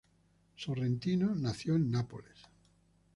Sorrentino 0.57 1.35
nació 1.35 1.75
en 1.75 1.91
Nápoles. 1.91 2.47